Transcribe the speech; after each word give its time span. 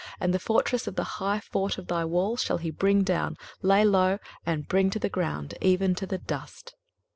23:025:012 0.01 0.09
And 0.21 0.33
the 0.33 0.39
fortress 0.39 0.87
of 0.87 0.95
the 0.95 1.03
high 1.03 1.39
fort 1.41 1.77
of 1.77 1.85
thy 1.85 2.03
walls 2.03 2.41
shall 2.41 2.57
he 2.57 2.71
bring 2.71 3.03
down, 3.03 3.37
lay 3.61 3.85
low, 3.85 4.17
and 4.47 4.67
bring 4.67 4.89
to 4.89 4.97
the 4.97 5.09
ground, 5.09 5.53
even 5.61 5.93
to 5.93 6.07
the 6.07 6.17
dust. 6.17 6.73